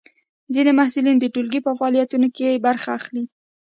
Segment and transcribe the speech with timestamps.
[0.53, 3.23] ځینې محصلین د ټولګي په فعالیتونو کې برخه اخلي.